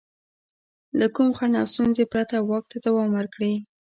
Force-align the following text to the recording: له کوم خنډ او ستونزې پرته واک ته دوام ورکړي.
له 0.99 1.07
کوم 1.15 1.29
خنډ 1.37 1.53
او 1.61 1.67
ستونزې 1.73 2.05
پرته 2.13 2.35
واک 2.39 2.65
ته 2.71 2.77
دوام 2.85 3.09
ورکړي. 3.13 3.53